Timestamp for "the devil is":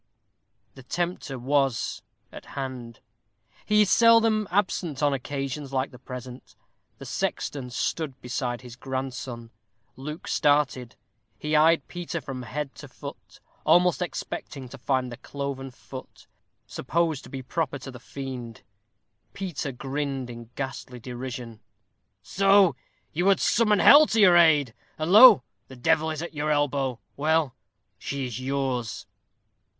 25.67-26.23